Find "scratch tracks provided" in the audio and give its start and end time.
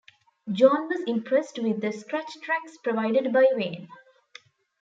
1.91-3.31